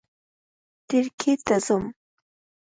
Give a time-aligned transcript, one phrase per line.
[0.87, 1.77] ترکیې ته ځي